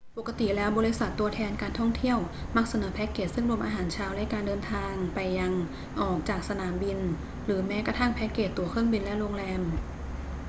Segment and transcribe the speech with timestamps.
[0.17, 2.17] ปกติแล้วบริษัทตัวแทนการท่องเที่ยว
[2.55, 6.99] มักเสนอแพคเกจซึ่งรวมอาหารเช้าและการเดินทางไปยัง/ออกจากสนามบิน
[7.45, 9.61] หรือแม้กระทั่งแพคเกจตั๋วเครื่องบินและโรงแรม